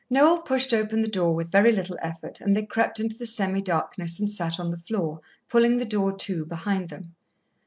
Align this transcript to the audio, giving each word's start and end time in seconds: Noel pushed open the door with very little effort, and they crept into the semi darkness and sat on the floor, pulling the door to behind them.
Noel 0.09 0.41
pushed 0.41 0.73
open 0.73 1.03
the 1.03 1.07
door 1.07 1.35
with 1.35 1.51
very 1.51 1.71
little 1.71 1.95
effort, 2.01 2.41
and 2.41 2.57
they 2.57 2.65
crept 2.65 2.99
into 2.99 3.15
the 3.15 3.27
semi 3.27 3.61
darkness 3.61 4.19
and 4.19 4.31
sat 4.31 4.59
on 4.59 4.71
the 4.71 4.75
floor, 4.77 5.21
pulling 5.47 5.77
the 5.77 5.85
door 5.85 6.11
to 6.17 6.43
behind 6.43 6.89
them. 6.89 7.13